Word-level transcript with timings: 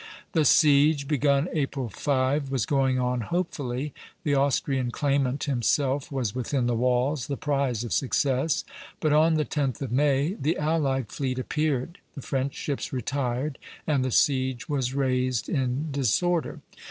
The 0.31 0.45
siege, 0.45 1.07
begun 1.07 1.47
April 1.53 1.87
5, 1.87 2.49
was 2.49 2.65
going 2.65 2.97
on 2.97 3.21
hopefully; 3.21 3.93
the 4.23 4.33
Austrian 4.33 4.89
claimant 4.89 5.43
himself 5.43 6.11
was 6.11 6.33
within 6.33 6.65
the 6.65 6.73
walls, 6.73 7.27
the 7.27 7.37
prize 7.37 7.83
of 7.83 7.93
success; 7.93 8.65
but 8.99 9.13
on 9.13 9.35
the 9.35 9.45
10th 9.45 9.79
of 9.79 9.91
May 9.91 10.33
the 10.33 10.57
allied 10.57 11.09
fleet 11.09 11.37
appeared, 11.37 11.99
the 12.15 12.21
French 12.23 12.55
ships 12.55 12.91
retired, 12.91 13.59
and 13.85 14.03
the 14.03 14.09
siege 14.09 14.67
was 14.67 14.95
raised 14.95 15.47
in 15.47 15.91
disorder. 15.91 16.61